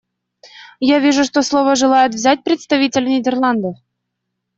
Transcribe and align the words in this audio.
Я 0.79 0.97
вижу, 0.99 1.23
что 1.23 1.43
слово 1.43 1.75
желает 1.75 2.15
взять 2.15 2.43
представитель 2.43 3.05
Нидерландов. 3.05 3.77